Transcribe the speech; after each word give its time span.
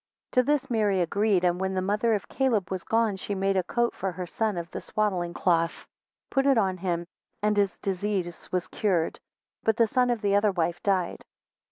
3 0.33 0.41
To 0.41 0.45
this 0.47 0.67
Mary 0.67 0.99
agreed, 1.01 1.43
and 1.43 1.59
when 1.61 1.75
the 1.75 1.79
mother 1.83 2.15
of 2.15 2.27
Caleb 2.27 2.71
was 2.71 2.83
gone, 2.83 3.17
she 3.17 3.35
made 3.35 3.55
a 3.55 3.61
coat 3.61 3.93
for 3.93 4.11
her 4.11 4.25
son 4.25 4.57
of 4.57 4.71
the 4.71 4.81
swaddling 4.81 5.31
cloth, 5.35 5.85
put 6.31 6.47
it 6.47 6.57
on 6.57 6.77
him, 6.77 7.05
and 7.43 7.55
his 7.55 7.77
disease 7.77 8.51
was 8.51 8.65
cured; 8.67 9.19
but 9.61 9.77
the 9.77 9.85
son 9.85 10.09
of 10.09 10.21
the 10.23 10.33
other 10.33 10.51
wife 10.51 10.81
died. 10.81 11.23